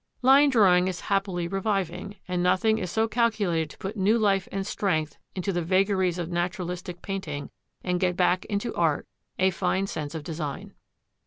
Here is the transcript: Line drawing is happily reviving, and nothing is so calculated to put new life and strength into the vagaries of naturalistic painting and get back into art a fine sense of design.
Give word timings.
Line 0.23 0.49
drawing 0.49 0.87
is 0.87 0.99
happily 1.01 1.47
reviving, 1.47 2.15
and 2.27 2.41
nothing 2.41 2.79
is 2.79 2.89
so 2.89 3.07
calculated 3.07 3.69
to 3.69 3.77
put 3.77 3.95
new 3.95 4.17
life 4.17 4.47
and 4.51 4.65
strength 4.65 5.15
into 5.35 5.53
the 5.53 5.61
vagaries 5.61 6.17
of 6.17 6.31
naturalistic 6.31 7.03
painting 7.03 7.51
and 7.83 7.99
get 7.99 8.15
back 8.15 8.43
into 8.45 8.73
art 8.73 9.05
a 9.37 9.51
fine 9.51 9.85
sense 9.85 10.15
of 10.15 10.23
design. 10.23 10.73